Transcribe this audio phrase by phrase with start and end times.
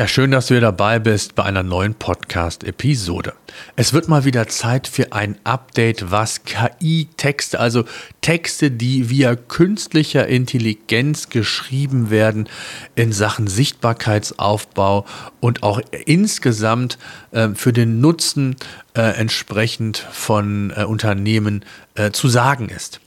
[0.00, 3.34] Ja, schön, dass du hier dabei bist bei einer neuen Podcast-Episode.
[3.76, 7.84] Es wird mal wieder Zeit für ein Update, was KI-Texte, also
[8.22, 12.48] Texte, die via künstlicher Intelligenz geschrieben werden,
[12.94, 15.04] in Sachen Sichtbarkeitsaufbau
[15.40, 16.96] und auch insgesamt
[17.32, 18.56] äh, für den Nutzen
[18.94, 21.62] äh, entsprechend von äh, Unternehmen
[21.94, 23.02] äh, zu sagen ist.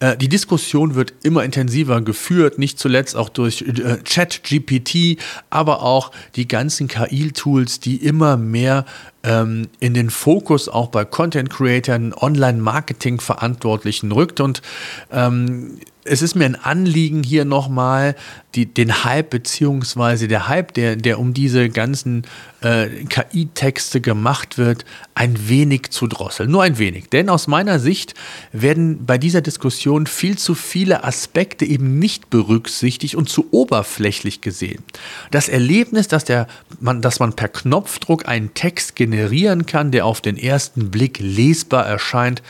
[0.00, 5.18] Äh, die Diskussion wird immer intensiver geführt, nicht zuletzt auch durch äh, Chat-GPT,
[5.50, 8.84] aber auch die ganzen KI-Tools, die immer mehr
[9.22, 14.40] ähm, in den Fokus auch bei Content-Creatern, Online-Marketing-Verantwortlichen rückt.
[14.40, 14.62] Und
[15.10, 18.14] ähm, es ist mir ein Anliegen, hier nochmal
[18.54, 22.22] den Hype, beziehungsweise der Hype, der, der um diese ganzen
[22.62, 26.50] äh, KI-Texte gemacht wird, ein wenig zu drosseln.
[26.50, 27.10] Nur ein wenig.
[27.10, 28.14] Denn aus meiner Sicht
[28.52, 34.82] werden bei dieser Diskussion viel zu viele Aspekte eben nicht berücksichtigt und zu oberflächlich gesehen.
[35.30, 36.46] Das Erlebnis, dass, der,
[36.80, 41.86] man, dass man per Knopfdruck einen Text generieren kann, der auf den ersten Blick lesbar
[41.86, 42.42] erscheint,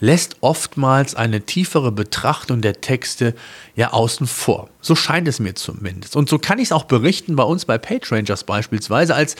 [0.00, 3.34] lässt oftmals eine tiefere Betrachtung der Texte
[3.74, 4.68] ja außen vor.
[4.80, 6.16] So scheint es mir zumindest.
[6.16, 9.36] Und so kann ich es auch berichten bei uns bei PageRangers beispielsweise, als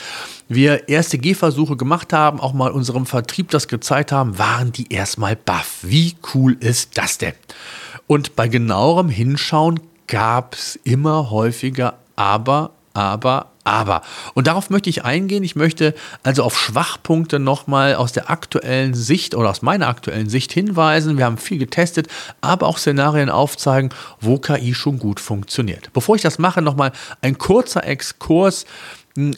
[0.47, 5.35] wir erste Gehversuche gemacht haben, auch mal unserem Vertrieb das gezeigt haben, waren die erstmal
[5.35, 5.79] baff.
[5.81, 7.33] Wie cool ist das denn?
[8.07, 14.01] Und bei genauerem Hinschauen gab es immer häufiger aber, aber, aber.
[14.33, 15.43] Und darauf möchte ich eingehen.
[15.43, 20.51] Ich möchte also auf Schwachpunkte nochmal aus der aktuellen Sicht oder aus meiner aktuellen Sicht
[20.51, 21.17] hinweisen.
[21.17, 22.07] Wir haben viel getestet,
[22.41, 23.89] aber auch Szenarien aufzeigen,
[24.19, 25.91] wo KI schon gut funktioniert.
[25.93, 28.65] Bevor ich das mache, nochmal ein kurzer Exkurs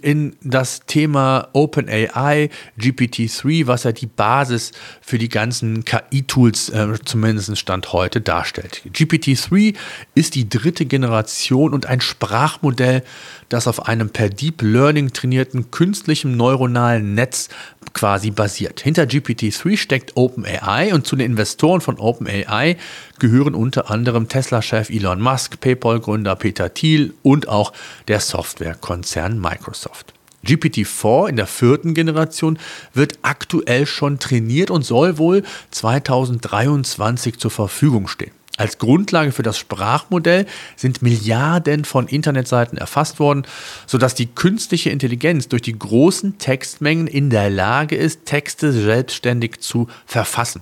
[0.02, 2.50] in das Thema OpenAI,
[2.80, 4.72] GPT-3, was ja die Basis
[5.02, 8.82] für die ganzen KI-Tools äh, zumindest Stand heute darstellt.
[8.94, 9.76] GPT-3
[10.16, 13.04] ist die dritte Generation und ein Sprachmodell,
[13.50, 17.50] das auf einem per Deep Learning trainierten künstlichen neuronalen Netz
[17.94, 18.82] quasi basiert.
[18.82, 22.78] Hinter GPT-3 steckt OpenAI und zu den Investoren von OpenAI
[23.20, 27.74] gehören unter anderem Tesla-Chef Elon Musk, PayPal-Gründer Peter Thiel und auch
[28.08, 30.14] der Softwarekonzern Microsoft.
[30.46, 32.58] GPT-4 in der vierten Generation
[32.94, 38.41] wird aktuell schon trainiert und soll wohl 2023 zur Verfügung stehen.
[38.62, 40.46] Als Grundlage für das Sprachmodell
[40.76, 43.42] sind Milliarden von Internetseiten erfasst worden,
[43.88, 49.88] sodass die künstliche Intelligenz durch die großen Textmengen in der Lage ist, Texte selbstständig zu
[50.06, 50.62] verfassen.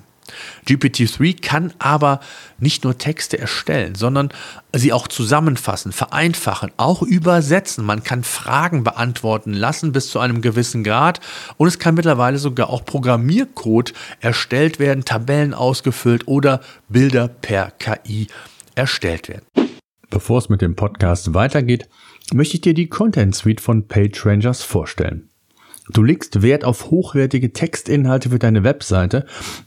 [0.66, 2.20] GPT-3 kann aber
[2.58, 4.30] nicht nur Texte erstellen, sondern
[4.72, 7.84] sie auch zusammenfassen, vereinfachen, auch übersetzen.
[7.84, 11.20] Man kann Fragen beantworten lassen bis zu einem gewissen Grad
[11.56, 18.28] und es kann mittlerweile sogar auch Programmiercode erstellt werden, Tabellen ausgefüllt oder Bilder per KI
[18.74, 19.46] erstellt werden.
[20.10, 21.88] Bevor es mit dem Podcast weitergeht,
[22.32, 25.29] möchte ich dir die Content Suite von PageRangers vorstellen.
[25.92, 29.26] Du legst Wert auf hochwertige Textinhalte für deine Webseite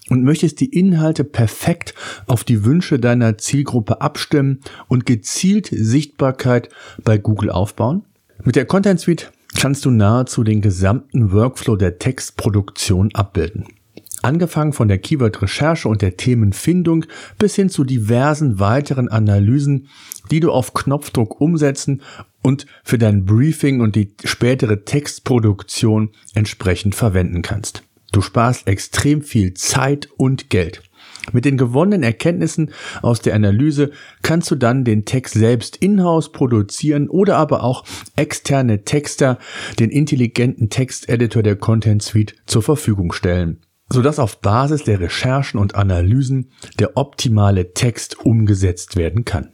[0.10, 1.94] und möchtest die Inhalte perfekt
[2.28, 6.70] auf die Wünsche deiner Zielgruppe abstimmen und gezielt Sichtbarkeit
[7.04, 8.04] bei Google aufbauen?
[8.44, 13.66] Mit der Content Suite kannst du nahezu den gesamten Workflow der Textproduktion abbilden.
[14.22, 17.06] Angefangen von der Keyword-Recherche und der Themenfindung
[17.38, 19.90] bis hin zu diversen weiteren Analysen,
[20.32, 22.02] die du auf Knopfdruck umsetzen
[22.44, 27.84] und für dein Briefing und die spätere Textproduktion entsprechend verwenden kannst.
[28.12, 30.84] Du sparst extrem viel Zeit und Geld.
[31.32, 32.72] Mit den gewonnenen Erkenntnissen
[33.02, 38.84] aus der Analyse kannst du dann den Text selbst in-house produzieren oder aber auch externe
[38.84, 39.40] Texter,
[39.80, 45.76] den intelligenten Texteditor der Content Suite zur Verfügung stellen sodass auf Basis der Recherchen und
[45.76, 49.53] Analysen der optimale Text umgesetzt werden kann.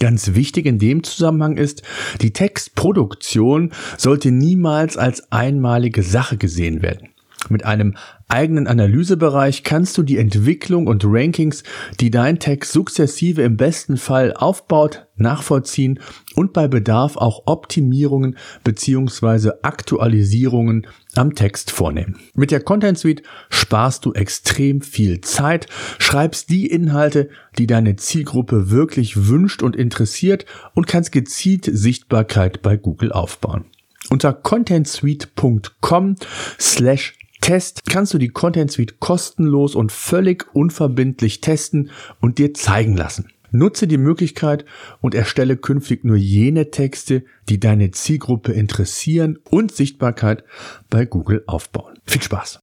[0.00, 1.82] Ganz wichtig in dem Zusammenhang ist,
[2.20, 7.08] die Textproduktion sollte niemals als einmalige Sache gesehen werden.
[7.48, 7.96] Mit einem
[8.26, 11.62] eigenen Analysebereich kannst du die Entwicklung und Rankings,
[12.00, 16.00] die dein Text sukzessive im besten Fall aufbaut, nachvollziehen
[16.34, 19.52] und bei Bedarf auch Optimierungen bzw.
[19.62, 20.86] Aktualisierungen
[21.18, 22.18] am Text vornehmen.
[22.34, 25.66] Mit der Content Suite sparst du extrem viel Zeit,
[25.98, 27.28] schreibst die Inhalte,
[27.58, 33.64] die deine Zielgruppe wirklich wünscht und interessiert und kannst gezielt Sichtbarkeit bei Google aufbauen.
[34.10, 36.16] Unter contentsuite.com
[36.58, 42.96] slash Test kannst du die Content Suite kostenlos und völlig unverbindlich testen und dir zeigen
[42.96, 43.30] lassen.
[43.50, 44.64] Nutze die Möglichkeit
[45.00, 50.44] und erstelle künftig nur jene Texte, die deine Zielgruppe interessieren und Sichtbarkeit
[50.90, 51.98] bei Google aufbauen.
[52.06, 52.60] Viel Spaß!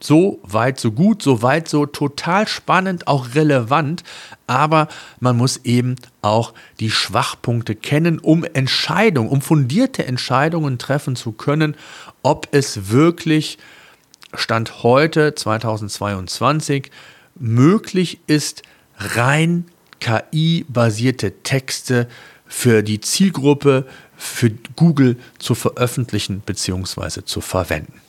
[0.00, 4.02] So weit, so gut, so weit, so total spannend, auch relevant.
[4.46, 4.88] Aber
[5.18, 11.74] man muss eben auch die Schwachpunkte kennen, um Entscheidungen, um fundierte Entscheidungen treffen zu können,
[12.22, 13.56] ob es wirklich
[14.34, 16.90] Stand heute 2022
[17.36, 18.62] möglich ist,
[18.98, 19.64] rein
[20.04, 22.08] KI-basierte Texte
[22.46, 23.86] für die Zielgruppe,
[24.16, 27.24] für Google zu veröffentlichen bzw.
[27.24, 28.00] zu verwenden.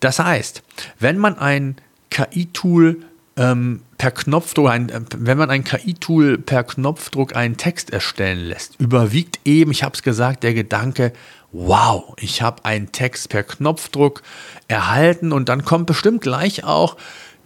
[0.00, 0.62] Das heißt,
[1.00, 1.76] wenn man ein
[2.10, 3.02] KI-Tool
[3.38, 8.78] ähm, per Knopfdruck, ein, äh, wenn man ein KI-Tool per Knopfdruck einen Text erstellen lässt,
[8.78, 11.14] überwiegt eben, ich habe es gesagt, der Gedanke,
[11.50, 14.22] wow, ich habe einen Text per Knopfdruck
[14.68, 16.98] erhalten und dann kommt bestimmt gleich auch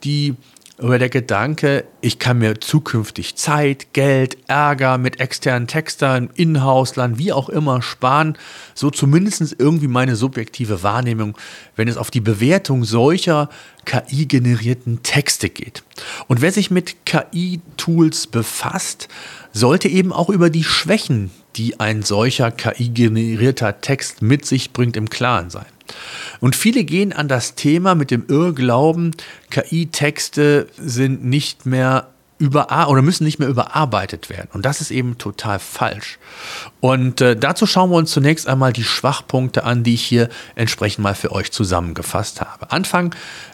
[0.03, 0.35] die
[0.83, 7.33] oder der Gedanke, ich kann mir zukünftig Zeit, Geld, Ärger mit externen Textern, Inhouse-Land, wie
[7.33, 8.37] auch immer sparen,
[8.75, 11.37] so zumindest irgendwie meine subjektive Wahrnehmung,
[11.77, 13.51] wenn es auf die Bewertung solcher
[13.85, 15.83] KI-generierten Texte geht.
[16.29, 19.09] Und wer sich mit KI-Tools befasst,
[19.53, 25.11] sollte eben auch über die Schwächen, die ein solcher KI-generierter Text mit sich bringt, im
[25.11, 25.67] Klaren sein.
[26.41, 29.15] Und viele gehen an das Thema mit dem Irrglauben,
[29.51, 32.09] KI-Texte sind nicht mehr
[32.41, 34.49] über oder müssen nicht mehr überarbeitet werden.
[34.55, 36.19] Und das ist eben total falsch.
[36.81, 41.03] Und äh, dazu schauen wir uns zunächst einmal die Schwachpunkte an, die ich hier entsprechend
[41.03, 42.73] mal für euch zusammengefasst habe.
[42.73, 43.11] Anfangen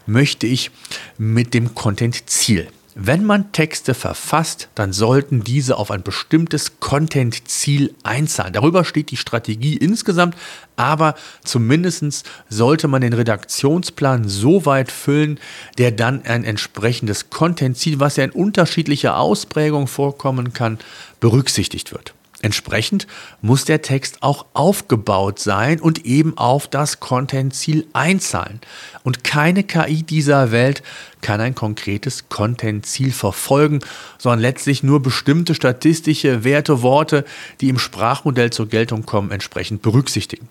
[0.07, 0.71] möchte ich
[1.19, 2.69] mit dem Content-Ziel.
[2.99, 8.55] Wenn man Texte verfasst, dann sollten diese auf ein bestimmtes Content-Ziel einzahlen.
[8.55, 10.35] Darüber steht die Strategie insgesamt,
[10.77, 11.15] aber
[11.45, 15.39] zumindest sollte man den Redaktionsplan so weit füllen,
[15.77, 20.79] der dann ein entsprechendes Content-Ziel, was ja in unterschiedlicher Ausprägung vorkommen kann,
[21.21, 22.15] berücksichtigt wird.
[22.47, 23.09] Entsprechend
[23.43, 28.61] muss der Text auch aufgebaut sein und eben auf das Content-Ziel einzahlen.
[29.03, 30.85] Und keine KI dieser Welt
[31.23, 33.81] kann ein konkretes Content-Ziel verfolgen,
[34.17, 37.25] sondern letztlich nur bestimmte statistische Werte, Worte,
[37.61, 40.49] die im Sprachmodell zur Geltung kommen, entsprechend berücksichtigen.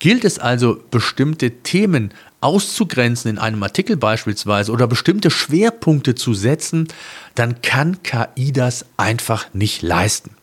[0.00, 6.88] Gilt es also, bestimmte Themen auszugrenzen in einem Artikel beispielsweise oder bestimmte Schwerpunkte zu setzen,
[7.36, 10.34] dann kann KI das einfach nicht leisten.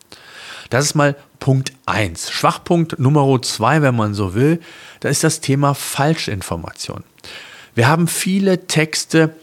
[0.69, 2.31] Das ist mal Punkt 1.
[2.31, 4.59] Schwachpunkt Nummer 2, wenn man so will,
[4.99, 7.03] da ist das Thema Falschinformation.
[7.73, 9.35] Wir haben viele Texte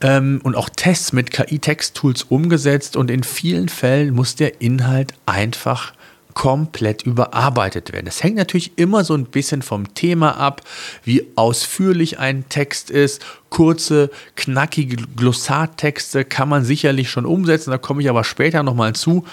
[0.00, 5.92] ähm, und auch Tests mit KI-Text-Tools umgesetzt und in vielen Fällen muss der Inhalt einfach
[6.34, 8.06] komplett überarbeitet werden.
[8.06, 10.62] Das hängt natürlich immer so ein bisschen vom Thema ab,
[11.04, 13.24] wie ausführlich ein Text ist.
[13.50, 19.24] Kurze, knackige Glossartexte kann man sicherlich schon umsetzen, da komme ich aber später nochmal zu.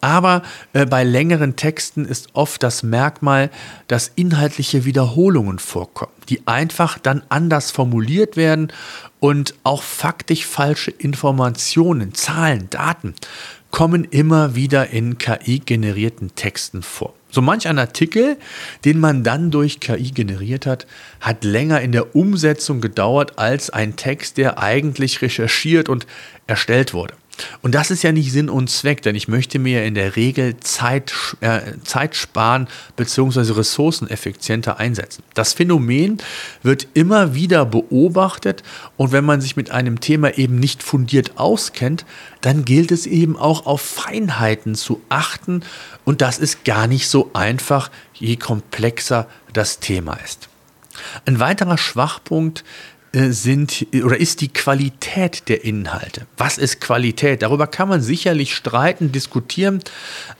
[0.00, 3.50] Aber äh, bei längeren Texten ist oft das Merkmal,
[3.88, 8.72] dass inhaltliche Wiederholungen vorkommen, die einfach dann anders formuliert werden
[9.20, 13.14] und auch faktisch falsche Informationen, Zahlen, Daten
[13.70, 17.14] kommen immer wieder in KI-generierten Texten vor.
[17.30, 18.38] So manch ein Artikel,
[18.86, 20.86] den man dann durch KI generiert hat,
[21.20, 26.06] hat länger in der Umsetzung gedauert als ein Text, der eigentlich recherchiert und
[26.46, 27.12] erstellt wurde.
[27.62, 30.56] Und das ist ja nicht Sinn und Zweck, denn ich möchte mir in der Regel
[30.60, 33.52] Zeit, äh, Zeit sparen bzw.
[33.52, 35.22] Ressourcen effizienter einsetzen.
[35.34, 36.18] Das Phänomen
[36.62, 38.62] wird immer wieder beobachtet
[38.96, 42.06] und wenn man sich mit einem Thema eben nicht fundiert auskennt,
[42.40, 45.62] dann gilt es eben auch auf Feinheiten zu achten
[46.04, 50.48] und das ist gar nicht so einfach, je komplexer das Thema ist.
[51.26, 52.64] Ein weiterer Schwachpunkt
[53.12, 56.26] sind oder ist die Qualität der Inhalte.
[56.36, 57.42] Was ist Qualität?
[57.42, 59.80] Darüber kann man sicherlich streiten, diskutieren,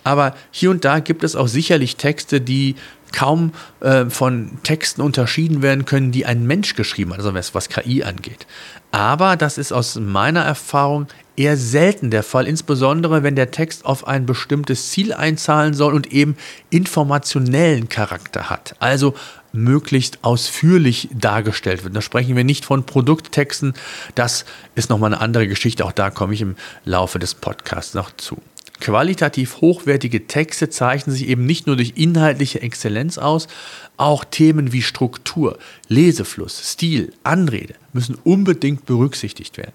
[0.05, 2.75] aber hier und da gibt es auch sicherlich Texte, die
[3.13, 7.69] kaum äh, von Texten unterschieden werden können, die ein Mensch geschrieben hat, also was, was
[7.69, 8.47] KI angeht.
[8.91, 11.07] Aber das ist aus meiner Erfahrung
[11.37, 16.13] eher selten der Fall, insbesondere wenn der Text auf ein bestimmtes Ziel einzahlen soll und
[16.13, 16.37] eben
[16.71, 18.75] informationellen Charakter hat.
[18.79, 19.15] Also
[19.57, 21.97] möglichst ausführlich dargestellt wird.
[21.97, 23.75] Da sprechen wir nicht von Produkttexten.
[24.15, 24.45] Das
[24.75, 25.85] ist nochmal eine andere Geschichte.
[25.85, 28.41] Auch da komme ich im Laufe des Podcasts noch zu.
[28.81, 33.49] Qualitativ hochwertige Texte zeichnen sich eben nicht nur durch inhaltliche Exzellenz aus,
[33.97, 35.59] auch Themen wie Struktur,
[35.89, 39.73] Lesefluss, Stil, Anrede müssen unbedingt berücksichtigt werden.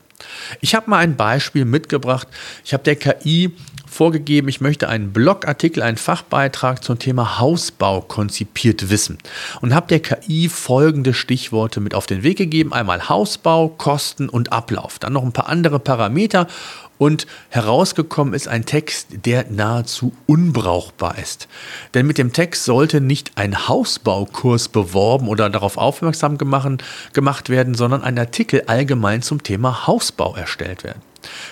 [0.60, 2.28] Ich habe mal ein Beispiel mitgebracht.
[2.64, 3.54] Ich habe der KI
[3.92, 9.18] vorgegeben, ich möchte einen Blogartikel, einen Fachbeitrag zum Thema Hausbau konzipiert wissen
[9.60, 12.72] und habe der KI folgende Stichworte mit auf den Weg gegeben.
[12.72, 14.98] Einmal Hausbau, Kosten und Ablauf.
[15.00, 16.48] Dann noch ein paar andere Parameter
[17.02, 21.48] und herausgekommen ist ein Text, der nahezu unbrauchbar ist.
[21.96, 28.04] Denn mit dem Text sollte nicht ein Hausbaukurs beworben oder darauf aufmerksam gemacht werden, sondern
[28.04, 31.02] ein Artikel allgemein zum Thema Hausbau erstellt werden.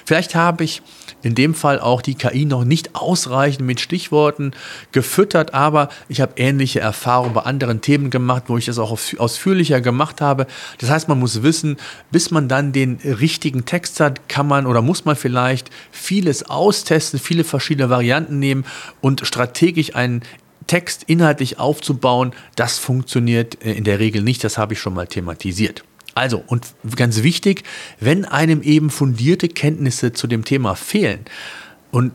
[0.06, 0.82] Vielleicht habe ich
[1.22, 4.52] in dem Fall auch die KI noch nicht ausreichend mit Stichworten
[4.92, 9.82] gefüttert, aber ich habe ähnliche Erfahrungen bei anderen Themen gemacht, wo ich das auch ausführlicher
[9.82, 10.48] gemacht habe.
[10.78, 11.78] Das heißt, man muss wissen,
[12.12, 17.20] bis man dann den richtigen Text hat, kann man oder muss man vielleicht vieles austesten,
[17.20, 18.66] viele verschiedene Varianten nehmen
[19.02, 20.22] und strategisch einen
[20.68, 24.44] Text inhaltlich aufzubauen, das funktioniert äh, in der Regel nicht.
[24.44, 25.84] Das habe ich schon mal thematisiert.
[26.16, 27.64] Also, und ganz wichtig,
[28.00, 31.26] wenn einem eben fundierte Kenntnisse zu dem Thema fehlen
[31.92, 32.12] und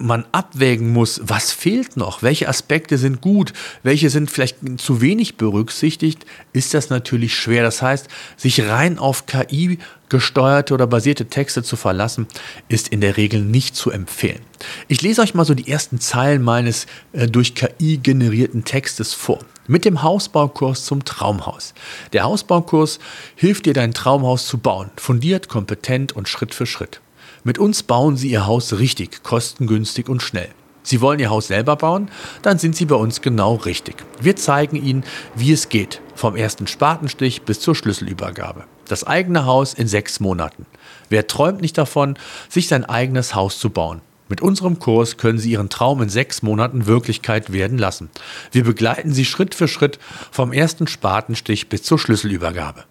[0.00, 3.52] man abwägen muss, was fehlt noch, welche Aspekte sind gut,
[3.82, 7.62] welche sind vielleicht zu wenig berücksichtigt, ist das natürlich schwer.
[7.62, 9.78] Das heißt, sich rein auf KI
[10.08, 12.26] gesteuerte oder basierte Texte zu verlassen,
[12.68, 14.40] ist in der Regel nicht zu empfehlen.
[14.88, 19.38] Ich lese euch mal so die ersten Zeilen meines äh, durch KI generierten Textes vor.
[19.66, 21.74] Mit dem Hausbaukurs zum Traumhaus.
[22.12, 22.98] Der Hausbaukurs
[23.36, 24.90] hilft dir, dein Traumhaus zu bauen.
[24.96, 27.00] Fundiert, kompetent und Schritt für Schritt.
[27.42, 30.50] Mit uns bauen Sie Ihr Haus richtig, kostengünstig und schnell.
[30.82, 32.10] Sie wollen Ihr Haus selber bauen?
[32.42, 33.96] Dann sind Sie bei uns genau richtig.
[34.20, 35.04] Wir zeigen Ihnen,
[35.34, 38.64] wie es geht, vom ersten Spatenstich bis zur Schlüsselübergabe.
[38.88, 40.66] Das eigene Haus in sechs Monaten.
[41.08, 42.18] Wer träumt nicht davon,
[42.48, 44.02] sich sein eigenes Haus zu bauen?
[44.28, 48.10] Mit unserem Kurs können Sie Ihren Traum in sechs Monaten Wirklichkeit werden lassen.
[48.52, 49.98] Wir begleiten Sie Schritt für Schritt
[50.30, 52.84] vom ersten Spatenstich bis zur Schlüsselübergabe.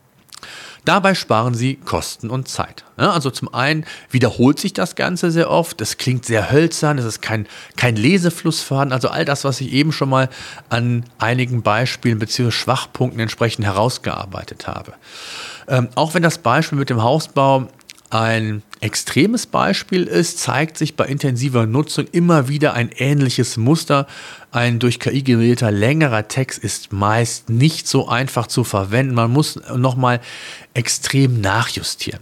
[0.86, 2.86] Dabei sparen Sie Kosten und Zeit.
[2.98, 7.06] Ja, also zum einen wiederholt sich das Ganze sehr oft, es klingt sehr hölzern, es
[7.06, 10.30] ist kein, kein Lesefluss vorhanden, also all das, was ich eben schon mal
[10.70, 12.52] an einigen Beispielen bzw.
[12.52, 14.94] Schwachpunkten entsprechend herausgearbeitet habe.
[15.68, 17.68] Ähm, auch wenn das Beispiel mit dem Hausbau
[18.10, 24.08] ein extremes Beispiel ist, zeigt sich bei intensiver Nutzung immer wieder ein ähnliches Muster.
[24.52, 29.14] Ein durch KI generierter längerer Text ist meist nicht so einfach zu verwenden.
[29.14, 30.22] Man muss nochmal
[30.74, 32.22] extrem nachjustieren.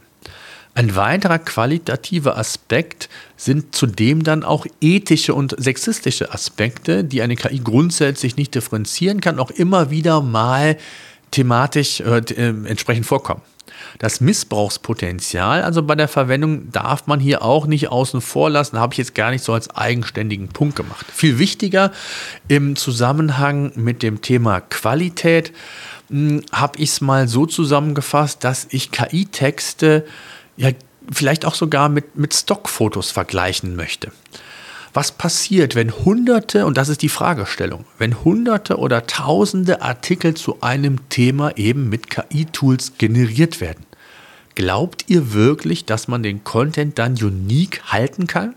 [0.73, 7.59] Ein weiterer qualitativer Aspekt sind zudem dann auch ethische und sexistische Aspekte, die eine KI
[7.63, 10.77] grundsätzlich nicht differenzieren kann, auch immer wieder mal
[11.31, 13.41] thematisch äh, äh entsprechend vorkommen.
[13.99, 18.93] Das Missbrauchspotenzial, also bei der Verwendung, darf man hier auch nicht außen vor lassen, habe
[18.93, 21.05] ich jetzt gar nicht so als eigenständigen Punkt gemacht.
[21.13, 21.91] Viel wichtiger
[22.47, 25.51] im Zusammenhang mit dem Thema Qualität
[26.09, 30.05] hm, habe ich es mal so zusammengefasst, dass ich KI-Texte
[30.55, 30.71] ja
[31.11, 34.11] vielleicht auch sogar mit, mit Stockfotos vergleichen möchte.
[34.97, 40.61] Was passiert, wenn Hunderte, und das ist die Fragestellung, wenn Hunderte oder Tausende Artikel zu
[40.61, 43.85] einem Thema eben mit KI-Tools generiert werden?
[44.55, 48.55] Glaubt ihr wirklich, dass man den Content dann unique halten kann?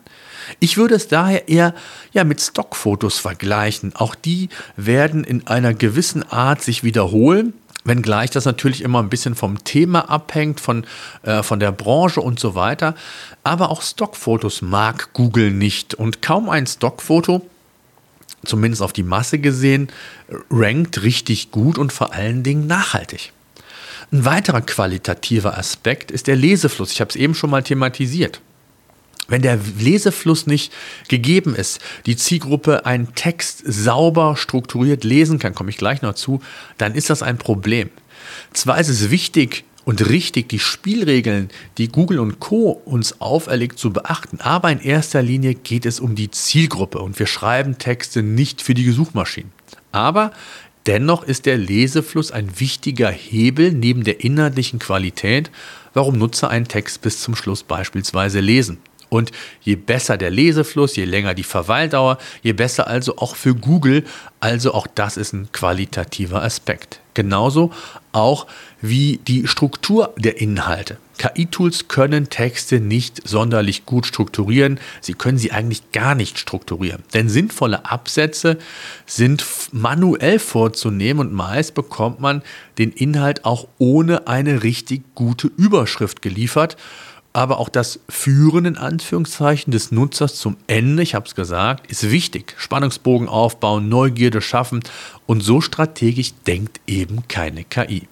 [0.60, 1.74] Ich würde es daher eher
[2.14, 3.94] ja, mit Stockfotos vergleichen.
[3.94, 7.52] Auch die werden in einer gewissen Art sich wiederholen,
[7.84, 10.84] wenngleich das natürlich immer ein bisschen vom Thema abhängt, von,
[11.22, 12.94] äh, von der Branche und so weiter.
[13.44, 15.94] Aber auch Stockfotos mag Google nicht.
[15.94, 17.46] Und kaum ein Stockfoto,
[18.44, 19.88] zumindest auf die Masse gesehen,
[20.50, 23.32] rankt richtig gut und vor allen Dingen nachhaltig.
[24.12, 26.92] Ein weiterer qualitativer Aspekt ist der Lesefluss.
[26.92, 28.40] Ich habe es eben schon mal thematisiert.
[29.28, 30.72] Wenn der Lesefluss nicht
[31.08, 36.40] gegeben ist, die Zielgruppe einen Text sauber strukturiert lesen kann, komme ich gleich noch zu,
[36.78, 37.90] dann ist das ein Problem.
[38.52, 41.48] Zwar ist es wichtig und richtig, die Spielregeln,
[41.78, 46.14] die Google und Co uns auferlegt, zu beachten, aber in erster Linie geht es um
[46.14, 49.52] die Zielgruppe und wir schreiben Texte nicht für die Suchmaschinen.
[49.92, 50.32] Aber
[50.86, 55.50] Dennoch ist der Lesefluss ein wichtiger Hebel neben der inhaltlichen Qualität,
[55.92, 58.78] warum Nutzer einen Text bis zum Schluss beispielsweise lesen.
[59.10, 64.04] Und je besser der Lesefluss, je länger die Verweildauer, je besser also auch für Google.
[64.38, 67.00] Also auch das ist ein qualitativer Aspekt.
[67.12, 67.72] Genauso
[68.12, 68.46] auch
[68.80, 70.96] wie die Struktur der Inhalte.
[71.18, 74.80] KI-Tools können Texte nicht sonderlich gut strukturieren.
[75.00, 77.02] Sie können sie eigentlich gar nicht strukturieren.
[77.12, 78.58] Denn sinnvolle Absätze
[79.06, 82.42] sind manuell vorzunehmen und meist bekommt man
[82.78, 86.76] den Inhalt auch ohne eine richtig gute Überschrift geliefert
[87.32, 92.10] aber auch das Führen in Anführungszeichen des Nutzers zum Ende, ich habe es gesagt, ist
[92.10, 92.54] wichtig.
[92.58, 94.80] Spannungsbogen aufbauen, Neugierde schaffen
[95.26, 98.08] und so strategisch denkt eben keine KI.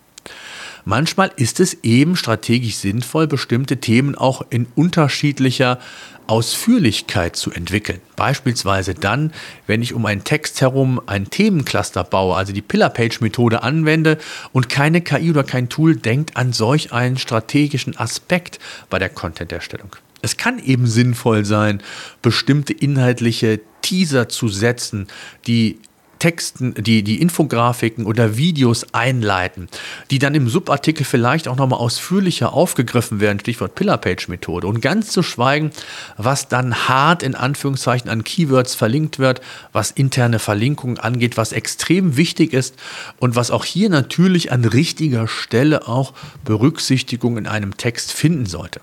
[0.88, 5.78] Manchmal ist es eben strategisch sinnvoll, bestimmte Themen auch in unterschiedlicher
[6.26, 8.00] Ausführlichkeit zu entwickeln.
[8.16, 9.32] Beispielsweise dann,
[9.66, 14.16] wenn ich um einen Text herum ein Themencluster baue, also die Pillar-Page-Methode anwende
[14.52, 19.94] und keine KI oder kein Tool denkt an solch einen strategischen Aspekt bei der Content-Erstellung.
[20.22, 21.82] Es kann eben sinnvoll sein,
[22.22, 25.06] bestimmte inhaltliche Teaser zu setzen,
[25.46, 25.78] die
[26.18, 29.68] Texten, die, die Infografiken oder Videos einleiten,
[30.10, 34.66] die dann im Subartikel vielleicht auch nochmal ausführlicher aufgegriffen werden, Stichwort Pillar-Page-Methode.
[34.66, 35.70] Und ganz zu schweigen,
[36.16, 39.40] was dann hart in Anführungszeichen an Keywords verlinkt wird,
[39.72, 42.74] was interne Verlinkungen angeht, was extrem wichtig ist
[43.18, 46.12] und was auch hier natürlich an richtiger Stelle auch
[46.44, 48.80] Berücksichtigung in einem Text finden sollte.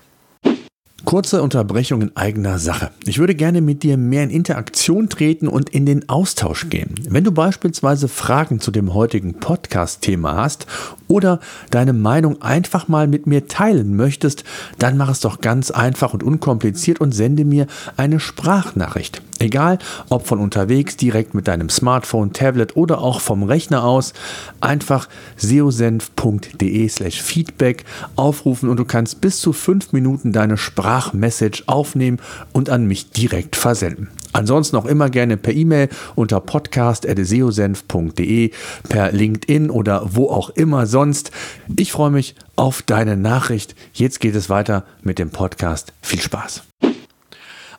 [1.06, 2.90] Kurze Unterbrechung in eigener Sache.
[3.04, 6.96] Ich würde gerne mit dir mehr in Interaktion treten und in den Austausch gehen.
[7.08, 10.66] Wenn du beispielsweise Fragen zu dem heutigen Podcast-Thema hast
[11.06, 11.38] oder
[11.70, 14.42] deine Meinung einfach mal mit mir teilen möchtest,
[14.80, 19.22] dann mach es doch ganz einfach und unkompliziert und sende mir eine Sprachnachricht.
[19.38, 19.78] Egal,
[20.08, 24.14] ob von unterwegs, direkt mit deinem Smartphone, Tablet oder auch vom Rechner aus,
[24.60, 27.84] einfach seosenf.de slash feedback
[28.16, 32.18] aufrufen und du kannst bis zu fünf Minuten deine Sprachmessage aufnehmen
[32.52, 34.08] und an mich direkt versenden.
[34.32, 38.52] Ansonsten auch immer gerne per E-Mail unter podcast.seosenf.de,
[38.88, 41.30] per LinkedIn oder wo auch immer sonst.
[41.76, 43.74] Ich freue mich auf deine Nachricht.
[43.92, 45.92] Jetzt geht es weiter mit dem Podcast.
[46.02, 46.64] Viel Spaß.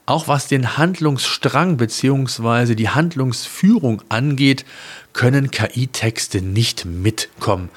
[0.07, 2.75] Auch was den Handlungsstrang bzw.
[2.75, 4.63] die Handlungsführung angeht,
[5.11, 7.67] können KI-Texte nicht mitkommen.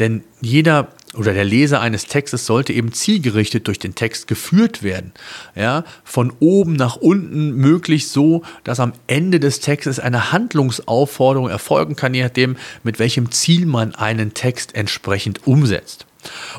[0.00, 5.12] Denn jeder oder der Leser eines Textes sollte eben zielgerichtet durch den Text geführt werden.
[5.54, 11.94] Ja, von oben nach unten möglichst so, dass am Ende des Textes eine Handlungsaufforderung erfolgen
[11.94, 16.06] kann, je nachdem, mit welchem Ziel man einen Text entsprechend umsetzt.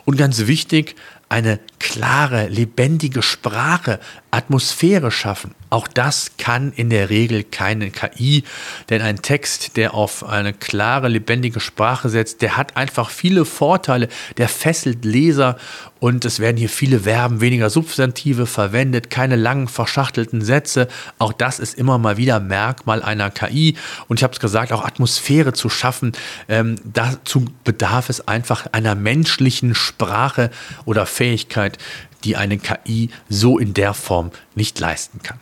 [0.06, 0.96] Und ganz wichtig,
[1.30, 4.00] eine klare, lebendige Sprache,
[4.32, 5.54] Atmosphäre schaffen.
[5.70, 8.44] Auch das kann in der Regel keine KI,
[8.90, 14.08] denn ein Text, der auf eine klare, lebendige Sprache setzt, der hat einfach viele Vorteile,
[14.38, 15.58] der fesselt Leser
[16.00, 20.88] und es werden hier viele Verben, weniger Substantive verwendet, keine langen, verschachtelten Sätze.
[21.18, 23.76] Auch das ist immer mal wieder Merkmal einer KI
[24.08, 26.14] und ich habe es gesagt, auch Atmosphäre zu schaffen,
[26.48, 30.50] ähm, dazu bedarf es einfach einer menschlichen Sprache
[30.86, 31.78] oder Fähigkeit,
[32.24, 35.40] die eine KI so in der Form nicht leisten kann.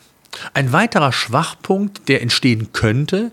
[0.54, 3.32] Ein weiterer Schwachpunkt, der entstehen könnte,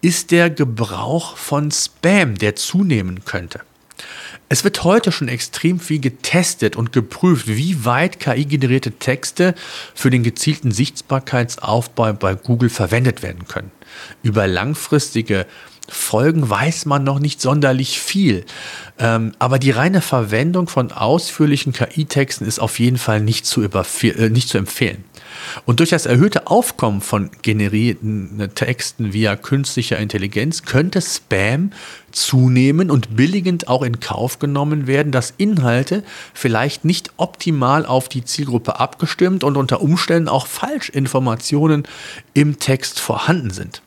[0.00, 3.60] ist der Gebrauch von Spam, der zunehmen könnte.
[4.48, 9.54] Es wird heute schon extrem viel getestet und geprüft, wie weit KI-generierte Texte
[9.94, 13.72] für den gezielten Sichtbarkeitsaufbau bei Google verwendet werden können.
[14.22, 15.46] Über langfristige
[15.88, 18.44] Folgen weiß man noch nicht sonderlich viel.
[18.98, 24.30] Ähm, aber die reine Verwendung von ausführlichen KI-Texten ist auf jeden Fall nicht zu, äh,
[24.30, 25.04] nicht zu empfehlen.
[25.64, 31.70] Und durch das erhöhte Aufkommen von generierten Texten via künstlicher Intelligenz könnte Spam
[32.12, 36.02] zunehmen und billigend auch in Kauf genommen werden, dass Inhalte
[36.34, 41.86] vielleicht nicht optimal auf die Zielgruppe abgestimmt und unter Umständen auch Falschinformationen
[42.34, 43.82] im Text vorhanden sind.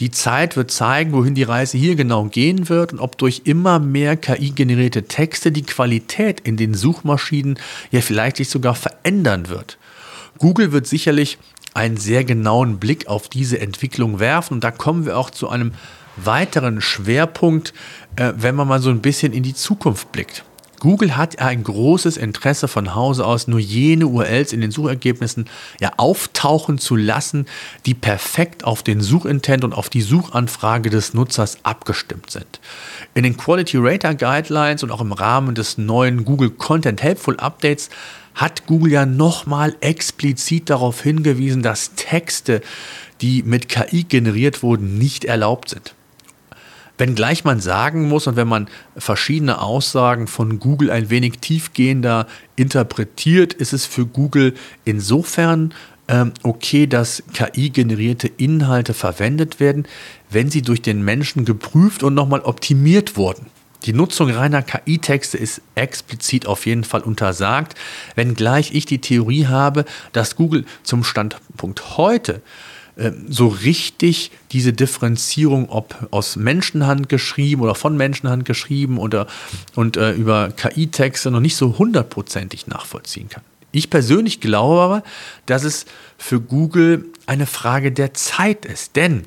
[0.00, 3.78] Die Zeit wird zeigen, wohin die Reise hier genau gehen wird und ob durch immer
[3.78, 7.58] mehr KI-generierte Texte die Qualität in den Suchmaschinen
[7.90, 9.78] ja vielleicht sich sogar verändern wird.
[10.42, 11.38] Google wird sicherlich
[11.72, 15.70] einen sehr genauen Blick auf diese Entwicklung werfen und da kommen wir auch zu einem
[16.16, 17.72] weiteren Schwerpunkt,
[18.16, 20.44] äh, wenn man mal so ein bisschen in die Zukunft blickt.
[20.80, 25.48] Google hat ein großes Interesse von Hause aus, nur jene URLs in den Suchergebnissen
[25.80, 27.46] ja auftauchen zu lassen,
[27.86, 32.58] die perfekt auf den Suchintent und auf die Suchanfrage des Nutzers abgestimmt sind.
[33.14, 37.88] In den Quality Rater Guidelines und auch im Rahmen des neuen Google Content Helpful Updates
[38.34, 42.60] hat Google ja nochmal explizit darauf hingewiesen, dass Texte,
[43.20, 45.94] die mit KI generiert wurden, nicht erlaubt sind.
[46.98, 53.54] Wenngleich man sagen muss und wenn man verschiedene Aussagen von Google ein wenig tiefgehender interpretiert,
[53.54, 55.74] ist es für Google insofern
[56.08, 59.86] ähm, okay, dass KI-generierte Inhalte verwendet werden,
[60.30, 63.46] wenn sie durch den Menschen geprüft und nochmal optimiert wurden.
[63.84, 67.76] Die Nutzung reiner KI-Texte ist explizit auf jeden Fall untersagt,
[68.14, 72.42] wenngleich ich die Theorie habe, dass Google zum Standpunkt heute
[72.96, 79.26] ähm, so richtig diese Differenzierung, ob aus Menschenhand geschrieben oder von Menschenhand geschrieben oder
[79.74, 83.42] und äh, über KI-Texte noch nicht so hundertprozentig nachvollziehen kann.
[83.72, 85.02] Ich persönlich glaube aber,
[85.46, 85.86] dass es
[86.18, 89.24] für Google eine Frage der Zeit ist, denn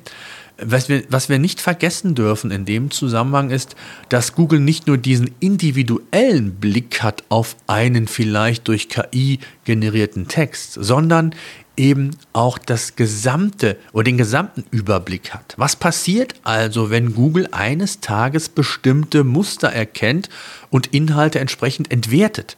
[0.58, 3.76] was wir, was wir nicht vergessen dürfen in dem Zusammenhang ist,
[4.08, 10.72] dass Google nicht nur diesen individuellen Blick hat auf einen vielleicht durch KI generierten Text,
[10.74, 11.34] sondern
[11.76, 15.54] eben auch das gesamte oder den gesamten Überblick hat.
[15.58, 20.28] Was passiert also, wenn Google eines Tages bestimmte Muster erkennt
[20.70, 22.56] und Inhalte entsprechend entwertet?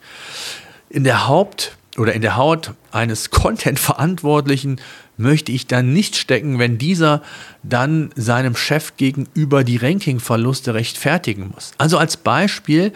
[0.89, 4.81] In der Haupt- oder in der Haut eines Content-Verantwortlichen
[5.19, 7.23] möchte ich dann nicht stecken, wenn dieser
[7.63, 11.73] dann seinem Chef gegenüber die Rankingverluste rechtfertigen muss.
[11.77, 12.93] Also als Beispiel,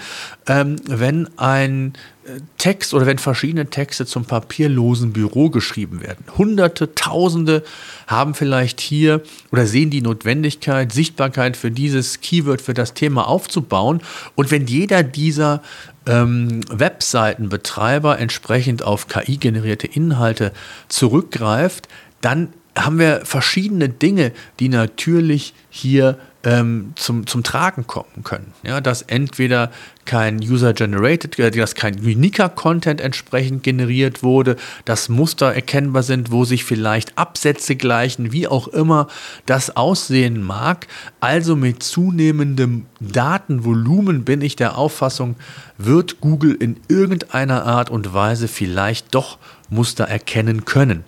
[0.46, 6.24] ähm, wenn ein äh, Text oder wenn verschiedene Texte zum papierlosen Büro geschrieben werden.
[6.38, 7.64] Hunderte, Tausende
[8.06, 14.00] haben vielleicht hier oder sehen die Notwendigkeit, Sichtbarkeit für dieses Keyword, für das Thema aufzubauen.
[14.36, 15.62] Und wenn jeder dieser
[16.06, 20.52] ähm, Webseitenbetreiber entsprechend auf KI-generierte Inhalte
[20.88, 21.88] zurückgreift,
[22.22, 28.52] dann haben wir verschiedene Dinge, die natürlich hier ähm, zum, zum Tragen kommen können.
[28.64, 29.70] Ja, dass entweder
[30.06, 36.44] kein User-Generated, äh, dass kein uniker Content entsprechend generiert wurde, dass Muster erkennbar sind, wo
[36.44, 39.06] sich vielleicht Absätze gleichen, wie auch immer
[39.46, 40.88] das aussehen mag.
[41.20, 45.36] Also mit zunehmendem Datenvolumen bin ich der Auffassung,
[45.78, 51.04] wird Google in irgendeiner Art und Weise vielleicht doch Muster erkennen können.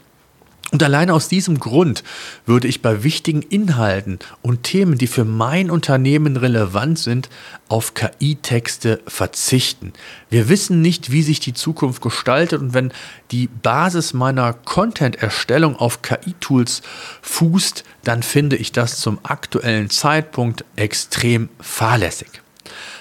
[0.74, 2.02] Und alleine aus diesem Grund
[2.46, 7.30] würde ich bei wichtigen Inhalten und Themen, die für mein Unternehmen relevant sind,
[7.68, 9.92] auf KI-Texte verzichten.
[10.30, 12.92] Wir wissen nicht, wie sich die Zukunft gestaltet und wenn
[13.30, 16.82] die Basis meiner Content-Erstellung auf KI-Tools
[17.22, 22.43] fußt, dann finde ich das zum aktuellen Zeitpunkt extrem fahrlässig.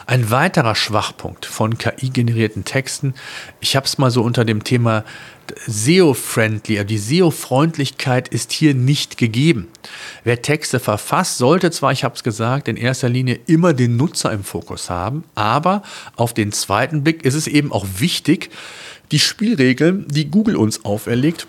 [0.05, 3.13] Ein weiterer Schwachpunkt von KI-generierten Texten,
[3.61, 5.05] ich habe es mal so unter dem Thema
[5.65, 9.69] SEO-friendly, also die SEO-Freundlichkeit ist hier nicht gegeben.
[10.23, 14.31] Wer Texte verfasst, sollte zwar, ich habe es gesagt, in erster Linie immer den Nutzer
[14.31, 15.83] im Fokus haben, aber
[16.15, 18.49] auf den zweiten Blick ist es eben auch wichtig,
[19.11, 21.47] die Spielregeln, die Google uns auferlegt,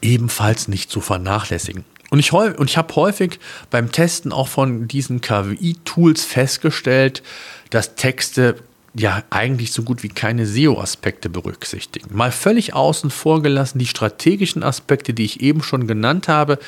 [0.00, 1.84] ebenfalls nicht zu vernachlässigen.
[2.10, 7.24] Und ich, und ich habe häufig beim Testen auch von diesen KWI-Tools festgestellt,
[7.74, 8.56] dass Texte
[8.96, 12.16] ja eigentlich so gut wie keine SEO-Aspekte berücksichtigen.
[12.16, 16.60] Mal völlig außen vor gelassen die strategischen Aspekte, die ich eben schon genannt habe,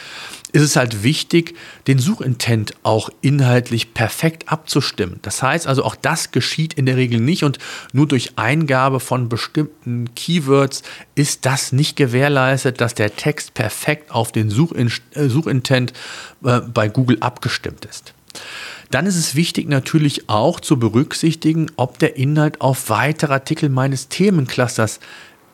[0.50, 1.54] ist es halt wichtig,
[1.86, 5.20] den Suchintent auch inhaltlich perfekt abzustimmen.
[5.22, 7.58] Das heißt also, auch das geschieht in der Regel nicht und
[7.92, 10.82] nur durch Eingabe von bestimmten Keywords
[11.14, 15.92] ist das nicht gewährleistet, dass der Text perfekt auf den äh, Suchintent
[16.44, 18.14] äh, bei Google abgestimmt ist.
[18.90, 24.08] Dann ist es wichtig natürlich auch zu berücksichtigen, ob der Inhalt auf weitere Artikel meines
[24.08, 25.00] Themenclusters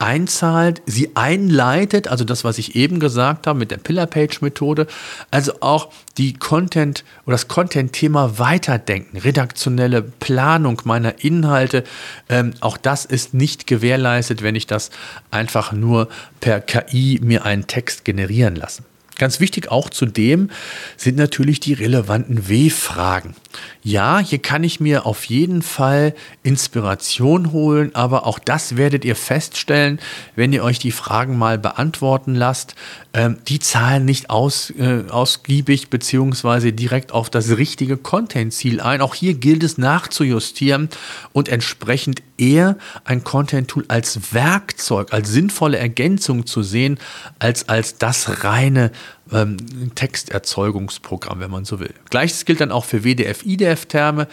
[0.03, 4.89] einzahlt, sie einleitet, also das, was ich eben gesagt habe mit der Pillar-Page-Methode,
[5.31, 11.85] also auch die Content oder das Content-Thema weiterdenken, redaktionelle Planung meiner Inhalte,
[12.29, 14.91] ähm, auch das ist nicht gewährleistet, wenn ich das
[15.31, 16.09] einfach nur
[16.41, 18.83] per KI mir einen Text generieren lasse.
[19.19, 20.51] Ganz wichtig auch zudem
[20.97, 23.35] sind natürlich die relevanten W-Fragen.
[23.83, 29.17] Ja, hier kann ich mir auf jeden Fall Inspiration holen, aber auch das werdet ihr
[29.17, 29.99] feststellen,
[30.37, 32.75] wenn ihr euch die Fragen mal beantworten lasst.
[33.15, 39.01] Ähm, die zahlen nicht aus, äh, ausgiebig beziehungsweise direkt auf das richtige Content-Ziel ein.
[39.01, 40.89] Auch hier gilt es nachzujustieren
[41.33, 46.99] und entsprechend eher ein Content-Tool als Werkzeug, als sinnvolle Ergänzung zu sehen,
[47.39, 48.93] als als das reine
[49.33, 49.57] ähm,
[49.95, 51.93] Texterzeugungsprogramm, wenn man so will.
[52.11, 54.29] Gleiches gilt dann auch für WDF, IDF-Terme,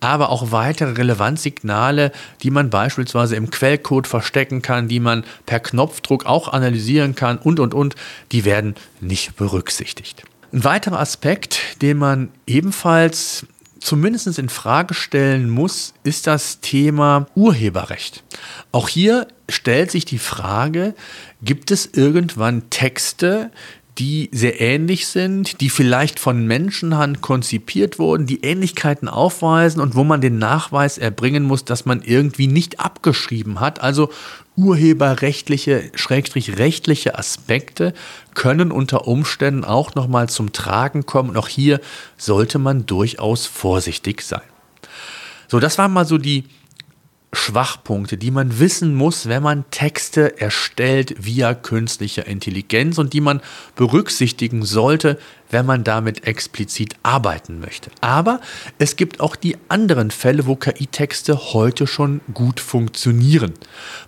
[0.00, 2.12] aber auch weitere Relevanzsignale,
[2.42, 7.60] die man beispielsweise im Quellcode verstecken kann, die man per Knopfdruck auch analysieren kann und,
[7.60, 7.96] und, und,
[8.32, 10.22] die werden nicht berücksichtigt.
[10.52, 13.46] Ein weiterer Aspekt, den man ebenfalls
[13.84, 18.24] zumindest in Frage stellen muss, ist das Thema Urheberrecht.
[18.72, 20.94] Auch hier stellt sich die Frage,
[21.42, 23.50] gibt es irgendwann Texte,
[23.98, 30.02] die sehr ähnlich sind, die vielleicht von Menschenhand konzipiert wurden, die Ähnlichkeiten aufweisen und wo
[30.02, 33.80] man den Nachweis erbringen muss, dass man irgendwie nicht abgeschrieben hat.
[33.80, 34.10] Also
[34.56, 37.94] urheberrechtliche, schrägstrich rechtliche Aspekte
[38.34, 41.30] können unter Umständen auch nochmal zum Tragen kommen.
[41.30, 41.80] Und auch hier
[42.16, 44.42] sollte man durchaus vorsichtig sein.
[45.46, 46.44] So, das waren mal so die
[47.34, 53.40] Schwachpunkte, die man wissen muss, wenn man Texte erstellt via künstlicher Intelligenz und die man
[53.76, 55.18] berücksichtigen sollte,
[55.50, 57.90] wenn man damit explizit arbeiten möchte.
[58.00, 58.40] Aber
[58.78, 63.52] es gibt auch die anderen Fälle, wo KI-Texte heute schon gut funktionieren.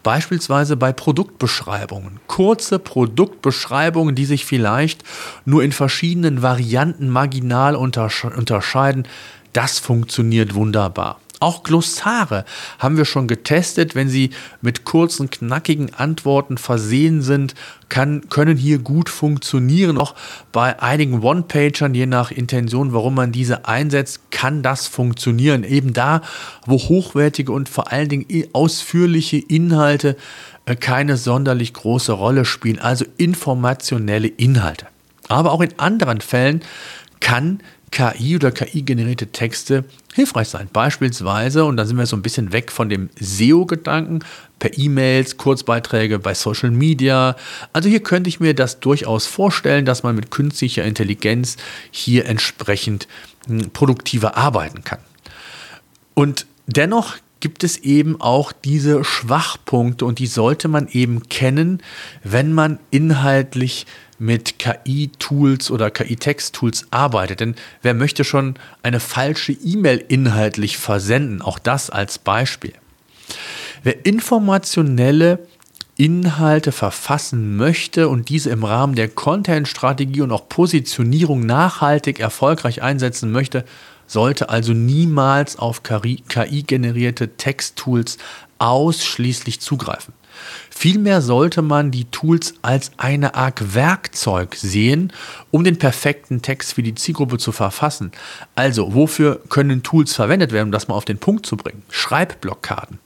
[0.02, 2.20] Beispielsweise bei Produktbeschreibungen.
[2.26, 5.04] Kurze Produktbeschreibungen, die sich vielleicht
[5.44, 9.06] nur in verschiedenen Varianten marginal unterscheiden.
[9.52, 11.20] Das funktioniert wunderbar.
[11.38, 12.46] Auch Glossare
[12.78, 13.94] haben wir schon getestet.
[13.94, 14.30] Wenn sie
[14.62, 17.54] mit kurzen, knackigen Antworten versehen sind,
[17.90, 19.98] kann, können hier gut funktionieren.
[19.98, 20.14] Auch
[20.50, 25.62] bei einigen One-Pagern, je nach Intention, warum man diese einsetzt, kann das funktionieren.
[25.62, 26.22] Eben da,
[26.64, 30.16] wo hochwertige und vor allen Dingen ausführliche Inhalte
[30.64, 34.86] äh, keine sonderlich große Rolle spielen, also informationelle Inhalte.
[35.28, 36.62] Aber auch in anderen Fällen
[37.20, 37.60] kann
[37.96, 40.68] KI oder KI-generierte Texte hilfreich sein.
[40.70, 44.18] Beispielsweise, und da sind wir so ein bisschen weg von dem SEO-Gedanken,
[44.58, 47.36] per E-Mails, Kurzbeiträge bei Social Media.
[47.72, 51.56] Also hier könnte ich mir das durchaus vorstellen, dass man mit künstlicher Intelligenz
[51.90, 53.08] hier entsprechend
[53.46, 55.00] hm, produktiver arbeiten kann.
[56.12, 61.82] Und dennoch gibt es eben auch diese Schwachpunkte und die sollte man eben kennen,
[62.22, 63.86] wenn man inhaltlich
[64.18, 67.40] mit KI-Tools oder KI-Text-Tools arbeitet.
[67.40, 71.42] Denn wer möchte schon eine falsche E-Mail inhaltlich versenden?
[71.42, 72.72] Auch das als Beispiel.
[73.82, 75.46] Wer informationelle
[75.96, 83.32] Inhalte verfassen möchte und diese im Rahmen der Content-Strategie und auch Positionierung nachhaltig erfolgreich einsetzen
[83.32, 83.64] möchte,
[84.06, 88.18] sollte also niemals auf KI-generierte Texttools
[88.58, 90.14] ausschließlich zugreifen.
[90.78, 95.10] Vielmehr sollte man die Tools als eine Art Werkzeug sehen,
[95.50, 98.12] um den perfekten Text für die Zielgruppe zu verfassen.
[98.56, 101.82] Also, wofür können Tools verwendet werden, um das mal auf den Punkt zu bringen?
[101.88, 102.98] Schreibblockaden.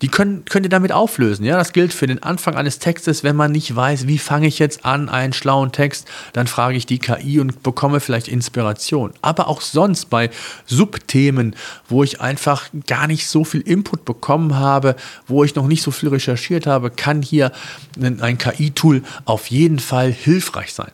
[0.00, 1.44] Die können, könnt ihr damit auflösen.
[1.44, 4.58] Ja, das gilt für den Anfang eines Textes, wenn man nicht weiß, wie fange ich
[4.58, 9.12] jetzt an einen schlauen Text, dann frage ich die KI und bekomme vielleicht Inspiration.
[9.20, 10.30] Aber auch sonst bei
[10.64, 11.54] Subthemen,
[11.86, 15.90] wo ich einfach gar nicht so viel Input bekommen habe, wo ich noch nicht so
[15.90, 17.52] viel recherchiert habe, kann hier
[18.00, 20.92] ein KI-Tool auf jeden Fall hilfreich sein.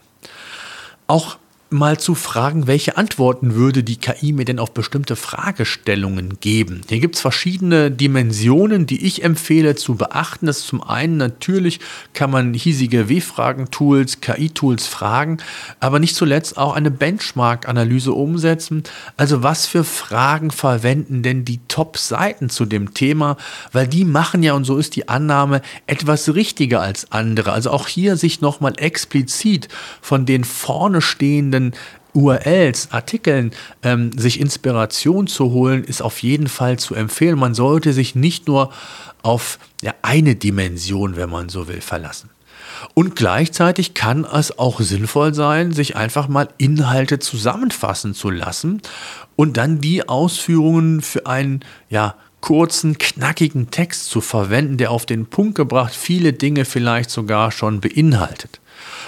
[1.06, 6.82] Auch mal zu fragen, welche Antworten würde die KI mir denn auf bestimmte Fragestellungen geben.
[6.88, 10.46] Hier gibt es verschiedene Dimensionen, die ich empfehle zu beachten.
[10.46, 11.80] Das ist zum einen natürlich
[12.14, 15.38] kann man hiesige W-Fragen-Tools, KI-Tools fragen,
[15.80, 18.84] aber nicht zuletzt auch eine Benchmark-Analyse umsetzen.
[19.16, 23.36] Also was für Fragen verwenden denn die Top-Seiten zu dem Thema,
[23.72, 27.52] weil die machen ja, und so ist die Annahme, etwas richtiger als andere.
[27.52, 29.66] Also auch hier sich nochmal explizit
[30.00, 31.72] von den vorne stehenden entsprechenden
[32.14, 33.50] URLs, Artikeln,
[33.82, 37.38] ähm, sich Inspiration zu holen, ist auf jeden Fall zu empfehlen.
[37.38, 38.72] Man sollte sich nicht nur
[39.22, 42.30] auf ja, eine Dimension, wenn man so will, verlassen.
[42.94, 48.80] Und gleichzeitig kann es auch sinnvoll sein, sich einfach mal Inhalte zusammenfassen zu lassen
[49.34, 55.26] und dann die Ausführungen für einen ja, kurzen, knackigen Text zu verwenden, der auf den
[55.26, 58.60] Punkt gebracht viele Dinge vielleicht sogar schon beinhaltet.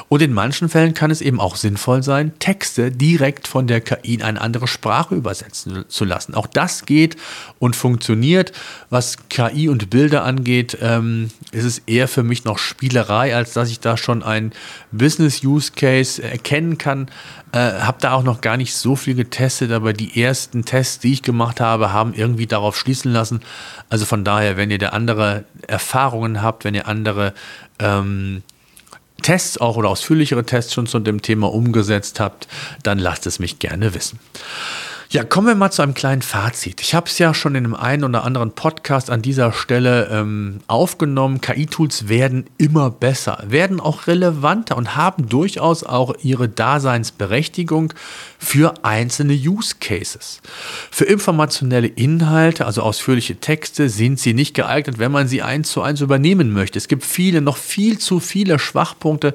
[0.09, 4.15] Und in manchen Fällen kann es eben auch sinnvoll sein, Texte direkt von der KI
[4.15, 6.35] in eine andere Sprache übersetzen zu lassen.
[6.35, 7.17] Auch das geht
[7.59, 8.53] und funktioniert.
[8.91, 13.71] Was KI und Bilder angeht, ähm, ist es eher für mich noch Spielerei, als dass
[13.71, 14.53] ich da schon einen
[14.93, 17.11] Business-Use-Case erkennen kann.
[17.53, 21.13] Äh, habe da auch noch gar nicht so viel getestet, aber die ersten Tests, die
[21.13, 23.41] ich gemacht habe, haben irgendwie darauf schließen lassen.
[23.89, 27.33] Also von daher, wenn ihr da andere Erfahrungen habt, wenn ihr andere
[27.79, 28.43] ähm,
[29.29, 32.49] Tests auch oder ausführlichere Tests schon zu dem Thema umgesetzt habt,
[32.83, 34.19] dann lasst es mich gerne wissen.
[35.11, 36.81] Ja, kommen wir mal zu einem kleinen Fazit.
[36.81, 40.61] Ich habe es ja schon in einem einen oder anderen Podcast an dieser Stelle ähm,
[40.67, 41.43] aufgenommen.
[41.43, 47.93] KI-Tools werden immer besser, werden auch relevanter und haben durchaus auch ihre Daseinsberechtigung
[48.39, 50.41] für einzelne Use Cases.
[50.91, 55.83] Für informationelle Inhalte, also ausführliche Texte, sind sie nicht geeignet, wenn man sie eins zu
[55.83, 56.79] eins übernehmen möchte.
[56.79, 59.35] Es gibt viele, noch viel zu viele Schwachpunkte,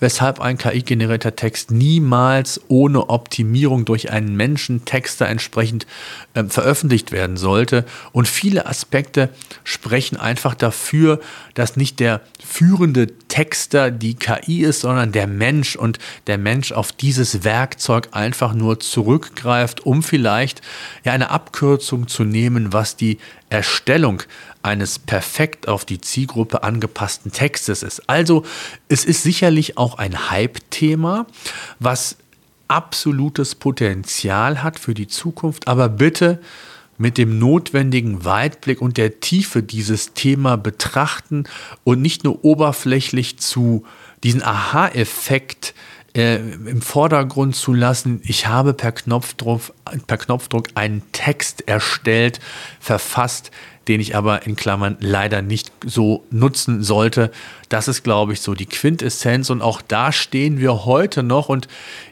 [0.00, 5.86] weshalb ein KI-generierter Text niemals ohne Optimierung durch einen Menschen Texter entsprechend
[6.34, 7.86] äh, veröffentlicht werden sollte.
[8.12, 9.30] Und viele Aspekte
[9.64, 11.20] sprechen einfach dafür,
[11.54, 16.92] dass nicht der führende Texter die KI ist, sondern der Mensch und der Mensch auf
[16.92, 20.62] dieses Werkzeug einfach nur zurückgreift, um vielleicht
[21.04, 23.18] ja eine Abkürzung zu nehmen, was die
[23.50, 24.22] Erstellung
[24.62, 28.08] eines perfekt auf die Zielgruppe angepassten Textes ist.
[28.08, 28.44] Also
[28.88, 31.26] es ist sicherlich auch ein Hype-Thema,
[31.78, 32.16] was
[32.68, 36.40] absolutes Potenzial hat für die Zukunft, aber bitte
[36.98, 41.44] mit dem notwendigen Weitblick und der Tiefe dieses Thema betrachten
[41.84, 43.84] und nicht nur oberflächlich zu
[44.22, 45.74] diesen Aha-Effekt
[46.14, 48.20] äh, im Vordergrund zu lassen.
[48.24, 49.62] Ich habe per Knopfdruck,
[50.06, 52.40] per Knopfdruck einen Text erstellt,
[52.80, 53.50] verfasst,
[53.88, 57.32] den ich aber in Klammern leider nicht so nutzen sollte.
[57.68, 61.66] Das ist, glaube ich, so die Quintessenz und auch da stehen wir heute noch und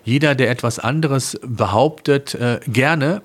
[0.04, 3.22] jeder, der etwas anderes behauptet, äh, gerne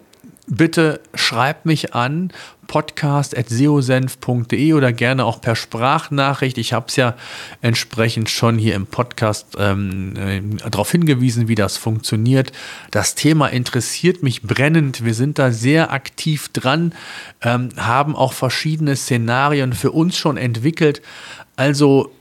[0.47, 2.31] bitte schreibt mich an
[2.67, 6.58] podcast.seosenf.de oder gerne auch per Sprachnachricht.
[6.58, 7.15] Ich habe es ja
[7.62, 12.51] entsprechend schon hier im Podcast ähm, äh, darauf hingewiesen, wie das funktioniert.
[12.91, 15.05] Das Thema interessiert mich brennend.
[15.05, 16.93] Wir sind da sehr aktiv dran,
[17.41, 21.01] ähm, haben auch verschiedene Szenarien für uns schon entwickelt.
[21.55, 22.12] Also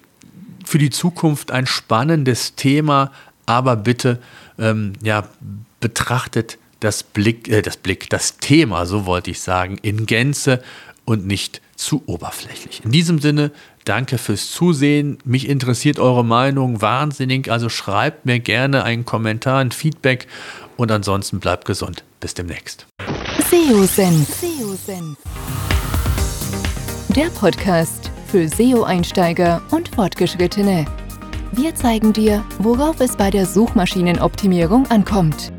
[0.64, 3.10] für die Zukunft ein spannendes Thema,
[3.46, 4.20] aber bitte
[4.58, 5.24] ähm, ja,
[5.80, 10.62] betrachtet das Blick, äh, das Blick, das Thema, so wollte ich sagen, in Gänze
[11.04, 12.82] und nicht zu oberflächlich.
[12.84, 13.50] In diesem Sinne,
[13.84, 15.18] danke fürs Zusehen.
[15.24, 20.28] Mich interessiert eure Meinung wahnsinnig, also schreibt mir gerne einen Kommentar, ein Feedback
[20.76, 22.04] und ansonsten bleibt gesund.
[22.20, 22.86] Bis demnächst.
[23.50, 24.28] SEO-Senf.
[27.16, 30.86] Der Podcast für SEO-Einsteiger und Fortgeschrittene.
[31.52, 35.53] Wir zeigen dir, worauf es bei der Suchmaschinenoptimierung ankommt.